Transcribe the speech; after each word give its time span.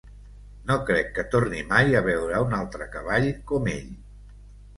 No 0.69 0.77
crec 0.87 1.11
que 1.17 1.25
torni 1.35 1.59
mai 1.73 1.93
a 1.99 2.01
veure 2.07 2.41
un 2.47 2.57
altre 2.61 2.89
cavall 2.97 3.29
com 3.53 3.71
ell. 3.77 3.95